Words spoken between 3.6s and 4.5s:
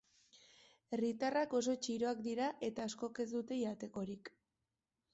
jatekorik.